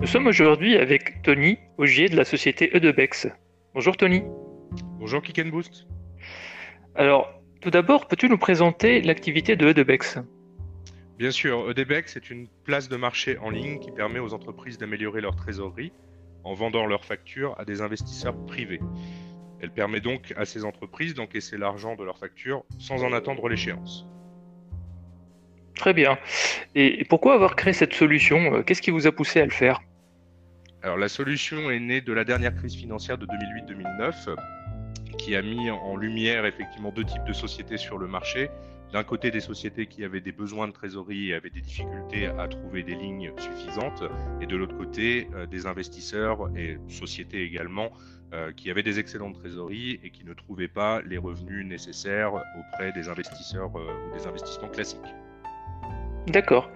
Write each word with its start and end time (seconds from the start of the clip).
Nous 0.00 0.06
sommes 0.06 0.28
aujourd'hui 0.28 0.78
avec 0.78 1.20
Tony 1.20 1.58
Augier 1.76 2.08
de 2.08 2.16
la 2.16 2.24
société 2.24 2.74
Edebex. 2.74 3.28
Bonjour 3.74 3.98
Tony. 3.98 4.22
Bonjour 4.98 5.20
Kick 5.20 5.50
Boost. 5.50 5.86
Alors, 6.94 7.30
tout 7.60 7.68
d'abord, 7.68 8.08
peux-tu 8.08 8.30
nous 8.30 8.38
présenter 8.38 9.02
l'activité 9.02 9.56
de 9.56 9.68
Edebex 9.68 10.18
Bien 11.18 11.30
sûr, 11.30 11.70
Edebex 11.70 12.16
est 12.16 12.30
une 12.30 12.48
place 12.64 12.88
de 12.88 12.96
marché 12.96 13.36
en 13.42 13.50
ligne 13.50 13.78
qui 13.78 13.90
permet 13.90 14.20
aux 14.20 14.32
entreprises 14.32 14.78
d'améliorer 14.78 15.20
leur 15.20 15.36
trésorerie 15.36 15.92
en 16.44 16.54
vendant 16.54 16.86
leurs 16.86 17.04
factures 17.04 17.54
à 17.58 17.66
des 17.66 17.82
investisseurs 17.82 18.34
privés. 18.46 18.80
Elle 19.60 19.70
permet 19.70 20.00
donc 20.00 20.32
à 20.34 20.46
ces 20.46 20.64
entreprises 20.64 21.12
d'encaisser 21.12 21.58
l'argent 21.58 21.94
de 21.94 22.04
leurs 22.04 22.18
factures 22.18 22.64
sans 22.78 23.04
en 23.04 23.12
attendre 23.12 23.50
l'échéance. 23.50 24.06
Très 25.74 25.92
bien. 25.92 26.18
Et 26.74 27.04
pourquoi 27.04 27.34
avoir 27.34 27.54
créé 27.54 27.74
cette 27.74 27.92
solution? 27.92 28.62
Qu'est-ce 28.62 28.80
qui 28.80 28.90
vous 28.90 29.06
a 29.06 29.12
poussé 29.12 29.42
à 29.42 29.44
le 29.44 29.50
faire? 29.50 29.82
Alors 30.82 30.96
la 30.96 31.08
solution 31.08 31.70
est 31.70 31.78
née 31.78 32.00
de 32.00 32.12
la 32.12 32.24
dernière 32.24 32.54
crise 32.54 32.74
financière 32.74 33.18
de 33.18 33.26
2008-2009 33.26 34.36
qui 35.18 35.36
a 35.36 35.42
mis 35.42 35.70
en 35.70 35.96
lumière 35.96 36.46
effectivement 36.46 36.90
deux 36.90 37.04
types 37.04 37.24
de 37.24 37.34
sociétés 37.34 37.76
sur 37.76 37.98
le 37.98 38.06
marché. 38.06 38.50
D'un 38.92 39.04
côté, 39.04 39.30
des 39.30 39.40
sociétés 39.40 39.86
qui 39.86 40.02
avaient 40.02 40.20
des 40.20 40.32
besoins 40.32 40.66
de 40.66 40.72
trésorerie 40.72 41.30
et 41.30 41.34
avaient 41.34 41.50
des 41.50 41.60
difficultés 41.60 42.26
à 42.26 42.48
trouver 42.48 42.82
des 42.82 42.96
lignes 42.96 43.32
suffisantes, 43.38 44.02
et 44.40 44.46
de 44.46 44.56
l'autre 44.56 44.76
côté, 44.76 45.28
euh, 45.34 45.46
des 45.46 45.66
investisseurs 45.66 46.50
et 46.56 46.78
sociétés 46.88 47.44
également 47.44 47.90
euh, 48.32 48.50
qui 48.52 48.68
avaient 48.68 48.82
des 48.82 48.98
excédents 48.98 49.30
de 49.30 49.36
trésorerie 49.36 50.00
et 50.02 50.10
qui 50.10 50.24
ne 50.24 50.34
trouvaient 50.34 50.66
pas 50.66 51.02
les 51.02 51.18
revenus 51.18 51.64
nécessaires 51.66 52.32
auprès 52.34 52.90
des 52.92 53.08
investisseurs 53.08 53.70
ou 53.74 54.18
des 54.18 54.26
investissements 54.26 54.68
classiques. 54.68 54.98
D'accord. 56.26 56.70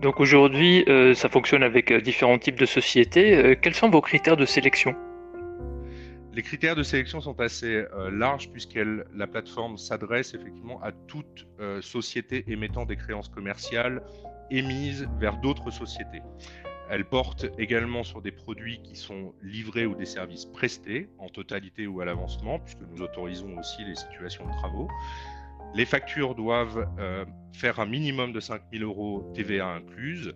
Donc 0.00 0.18
aujourd'hui, 0.20 0.84
euh, 0.88 1.14
ça 1.14 1.28
fonctionne 1.28 1.62
avec 1.62 1.90
euh, 1.90 2.00
différents 2.00 2.38
types 2.38 2.58
de 2.58 2.66
sociétés. 2.66 3.36
Euh, 3.36 3.54
quels 3.54 3.74
sont 3.74 3.90
vos 3.90 4.00
critères 4.00 4.36
de 4.36 4.46
sélection? 4.46 4.94
Les 6.32 6.42
critères 6.42 6.76
de 6.76 6.82
sélection 6.82 7.20
sont 7.20 7.38
assez 7.40 7.84
larges 8.12 8.50
puisque 8.52 8.78
la 9.12 9.26
plateforme 9.26 9.76
s'adresse 9.76 10.34
effectivement 10.34 10.80
à 10.84 10.92
toute 10.92 11.48
société 11.80 12.44
émettant 12.46 12.84
des 12.84 12.94
créances 12.94 13.28
commerciales 13.28 14.02
émises 14.48 15.08
vers 15.18 15.38
d'autres 15.38 15.72
sociétés. 15.72 16.22
Elle 16.90 17.04
porte 17.04 17.46
également 17.58 18.04
sur 18.04 18.22
des 18.22 18.30
produits 18.30 18.80
qui 18.82 18.94
sont 18.94 19.34
livrés 19.42 19.84
ou 19.84 19.96
des 19.96 20.06
services 20.06 20.46
prestés 20.46 21.08
en 21.18 21.28
totalité 21.28 21.88
ou 21.88 22.00
à 22.00 22.04
l'avancement, 22.04 22.60
puisque 22.60 22.82
nous 22.88 23.02
autorisons 23.02 23.58
aussi 23.58 23.84
les 23.84 23.96
situations 23.96 24.46
de 24.46 24.52
travaux. 24.58 24.88
Les 25.74 25.84
factures 25.84 26.34
doivent 26.34 26.88
euh, 26.98 27.24
faire 27.52 27.78
un 27.78 27.86
minimum 27.86 28.32
de 28.32 28.40
5 28.40 28.62
000 28.72 28.84
euros 28.84 29.30
TVA 29.34 29.66
incluse, 29.66 30.34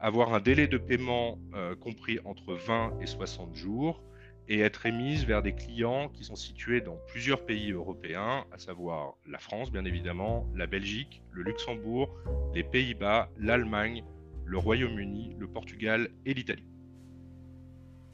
avoir 0.00 0.34
un 0.34 0.40
délai 0.40 0.66
de 0.66 0.76
paiement 0.76 1.38
euh, 1.54 1.76
compris 1.76 2.18
entre 2.24 2.54
20 2.54 2.98
et 3.00 3.06
60 3.06 3.54
jours 3.54 4.02
et 4.48 4.60
être 4.60 4.86
émises 4.86 5.24
vers 5.24 5.42
des 5.42 5.54
clients 5.54 6.08
qui 6.08 6.24
sont 6.24 6.36
situés 6.36 6.80
dans 6.80 6.96
plusieurs 7.08 7.44
pays 7.46 7.72
européens, 7.72 8.44
à 8.52 8.58
savoir 8.58 9.14
la 9.26 9.38
France 9.38 9.72
bien 9.72 9.84
évidemment, 9.84 10.46
la 10.54 10.66
Belgique, 10.66 11.22
le 11.32 11.42
Luxembourg, 11.42 12.14
les 12.54 12.62
Pays-Bas, 12.62 13.30
l'Allemagne, 13.38 14.04
le 14.44 14.58
Royaume-Uni, 14.58 15.36
le 15.38 15.48
Portugal 15.48 16.10
et 16.24 16.34
l'Italie. 16.34 16.66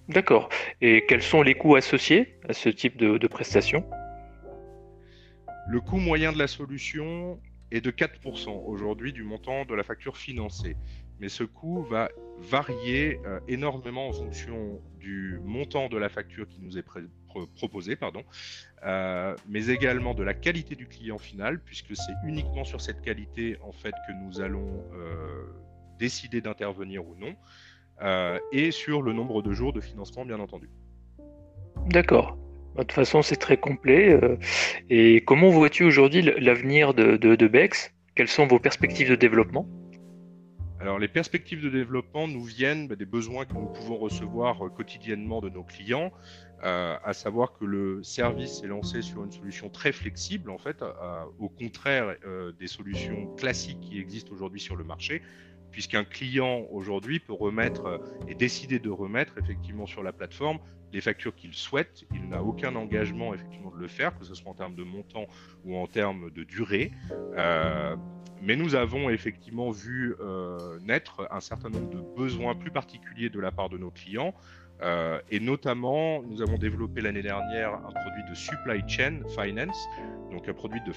D'accord. 0.09 0.49
Et 0.81 1.05
quels 1.07 1.23
sont 1.23 1.43
les 1.43 1.55
coûts 1.55 1.77
associés 1.77 2.39
à 2.49 2.53
ce 2.53 2.69
type 2.69 2.97
de 2.97 3.27
prestations? 3.27 3.85
Le 5.69 5.81
coût 5.81 5.99
moyen 5.99 6.33
de 6.33 6.39
la 6.39 6.47
solution 6.49 7.41
est 7.71 7.81
de 7.81 7.91
4% 7.91 8.65
aujourd'hui 8.67 9.13
du 9.13 9.23
montant 9.23 9.65
de 9.65 9.75
la 9.75 9.83
facture 9.83 10.17
financée. 10.17 10.77
Mais 11.21 11.29
ce 11.29 11.45
coût 11.45 11.83
va 11.83 12.11
varier 12.39 13.21
euh, 13.25 13.39
énormément 13.49 14.09
en 14.09 14.13
fonction 14.13 14.81
du 14.99 15.39
montant 15.45 15.89
de 15.89 15.97
la 15.97 16.09
facture 16.09 16.49
qui 16.49 16.61
nous 16.61 16.79
est 16.79 16.85
proposée, 17.55 17.97
pardon, 17.97 18.25
euh, 18.85 19.37
mais 19.49 19.69
également 19.69 20.15
de 20.15 20.23
la 20.23 20.35
qualité 20.35 20.75
du 20.75 20.87
client 20.87 21.19
final, 21.19 21.61
puisque 21.61 21.95
c'est 21.97 22.13
uniquement 22.27 22.65
sur 22.65 22.81
cette 22.81 23.01
qualité 23.01 23.57
en 23.63 23.73
fait 23.73 23.95
que 24.07 24.13
nous 24.13 24.41
allons 24.41 24.85
euh, 24.95 25.45
décider 25.99 26.41
d'intervenir 26.41 27.07
ou 27.07 27.15
non, 27.17 27.35
et 28.51 28.73
sur 28.73 29.01
le 29.01 29.13
nombre 29.13 29.43
de 29.43 29.53
jours 29.53 29.73
de 29.73 29.81
financement, 29.81 30.25
bien 30.25 30.41
entendu. 30.41 30.69
D'accord. 31.87 32.37
De 32.77 32.83
toute 32.83 32.93
façon, 32.93 33.23
c'est 33.23 33.37
très 33.37 33.57
complet. 33.57 34.13
Euh, 34.13 34.37
et 34.89 35.23
comment 35.23 35.51
vois-tu 35.51 35.85
aujourd'hui 35.85 36.23
l'avenir 36.23 36.95
de, 36.95 37.17
de, 37.17 37.47
Bex? 37.49 37.93
Quelles 38.15 38.29
sont 38.29 38.47
vos 38.47 38.59
perspectives 38.59 39.11
de 39.11 39.15
développement? 39.15 39.67
Alors 40.83 40.99
les 40.99 41.09
perspectives 41.09 41.63
de 41.63 41.71
développement 41.71 42.27
nous 42.27 42.43
viennent 42.43 42.89
bah, 42.89 42.97
des 42.97 43.07
besoins 43.07 43.45
que 43.45 43.55
nous 43.55 43.67
pouvons 43.67 43.97
recevoir 43.97 44.67
euh, 44.67 44.69
quotidiennement 44.69 45.41
de 45.41 45.49
nos 45.49 45.63
clients, 45.63 46.13
euh, 46.65 46.97
à 47.05 47.13
savoir 47.13 47.53
que 47.53 47.65
le 47.65 48.03
service 48.03 48.63
est 48.65 48.67
lancé 48.67 49.01
sur 49.01 49.25
une 49.25 49.31
solution 49.31 49.71
très 49.71 49.93
flexible 49.93 50.51
en 50.51 50.59
fait, 50.59 50.85
au 51.39 51.49
contraire 51.49 52.17
des 52.59 52.67
solutions 52.67 53.27
classiques 53.37 53.81
qui 53.81 53.99
existent 53.99 54.33
aujourd'hui 54.33 54.61
sur 54.61 54.77
le 54.77 54.85
marché, 54.85 55.23
puisqu'un 55.71 56.05
client 56.05 56.67
aujourd'hui 56.71 57.19
peut 57.19 57.33
remettre 57.33 58.01
et 58.29 58.35
décider 58.35 58.79
de 58.79 58.91
remettre 58.91 59.39
effectivement 59.39 59.87
sur 59.87 60.03
la 60.03 60.13
plateforme 60.13 60.59
les 60.93 61.01
factures 61.01 61.35
qu'il 61.35 61.55
souhaite. 61.55 62.05
Il 62.15 62.29
n'a 62.29 62.43
aucun 62.43 62.75
engagement 62.77 63.35
effectivement 63.35 63.71
de 63.71 63.79
le 63.79 63.89
faire, 63.89 64.17
que 64.19 64.25
ce 64.25 64.35
soit 64.35 64.51
en 64.51 64.55
termes 64.55 64.75
de 64.75 64.85
montant 64.85 65.27
ou 65.65 65.77
en 65.77 65.87
termes 65.87 66.31
de 66.31 66.45
durée. 66.45 66.93
Euh, 67.37 67.97
mais 68.43 68.57
nous 68.57 68.75
avons 68.75 69.09
effectivement 69.09 69.71
vu 69.71 70.17
euh, 70.21 70.79
naître 70.83 71.27
un 71.31 71.41
certain 71.41 71.71
nombre 71.71 71.91
de 71.91 72.01
besoins 72.17 72.55
plus 72.55 72.73
particuliers 72.73 73.31
de 73.31 73.41
la 73.41 73.53
part 73.53 73.69
de 73.69 73.79
nos 73.79 73.91
clients. 73.91 74.35
Euh, 74.83 75.21
et 75.31 75.39
notamment, 75.39 76.23
nous 76.25 76.43
avons 76.43 76.59
développé 76.59 77.01
l'année 77.03 77.23
dernière 77.23 77.75
un 77.75 77.93
produit 77.93 78.25
de 78.29 78.35
supply 78.35 78.83
chain 78.89 79.21
finance, 79.29 79.89
donc 80.33 80.49
un 80.49 80.55
produit 80.55 80.81
de, 80.85 80.93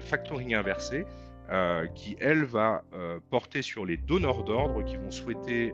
factoring 0.00 0.54
inversé, 0.54 1.06
euh, 1.50 1.86
qui, 1.94 2.16
elle, 2.20 2.42
va 2.42 2.82
porter 3.30 3.62
sur 3.62 3.86
les 3.86 3.96
donneurs 3.96 4.42
d'ordre 4.42 4.82
qui 4.82 4.96
vont 4.96 5.12
souhaiter 5.12 5.72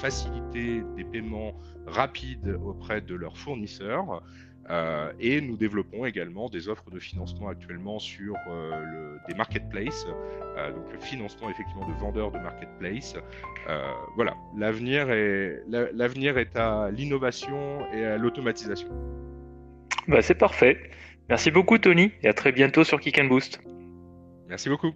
faciliter 0.00 0.82
des 0.94 1.04
paiements 1.04 1.54
rapides 1.86 2.56
auprès 2.64 3.00
de 3.00 3.16
leurs 3.16 3.36
fournisseurs. 3.36 4.22
Et 5.18 5.40
nous 5.40 5.56
développons 5.56 6.06
également 6.06 6.48
des 6.48 6.68
offres 6.68 6.90
de 6.90 6.98
financement 6.98 7.48
actuellement 7.48 7.98
sur 7.98 8.34
le, 8.48 9.18
des 9.28 9.34
marketplaces, 9.34 10.06
donc 10.74 10.92
le 10.92 10.98
financement 11.00 11.50
effectivement 11.50 11.88
de 11.88 11.94
vendeurs 11.94 12.30
de 12.30 12.38
marketplace. 12.38 13.16
voilà, 14.14 14.36
l'avenir 14.56 15.10
est, 15.10 15.62
l'avenir 15.68 16.38
est 16.38 16.56
à 16.56 16.90
l'innovation 16.90 17.80
et 17.92 18.04
à 18.04 18.16
l'automatisation. 18.16 18.88
Bah, 20.08 20.22
c'est 20.22 20.34
parfait. 20.34 20.78
Merci 21.28 21.50
beaucoup 21.50 21.78
Tony 21.78 22.12
et 22.22 22.28
à 22.28 22.32
très 22.32 22.52
bientôt 22.52 22.84
sur 22.84 23.00
Kick 23.00 23.18
and 23.18 23.26
Boost. 23.26 23.60
Merci 24.48 24.68
beaucoup. 24.68 24.92